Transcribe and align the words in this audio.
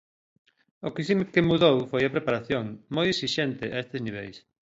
O 0.87 0.89
que 0.93 1.05
si 1.07 1.13
mudou 1.49 1.77
foi 1.91 2.01
a 2.05 2.13
preparación, 2.15 2.65
moi 2.95 3.07
exixente 3.09 3.65
a 3.69 3.77
estes 3.83 4.01
niveis. 4.07 4.37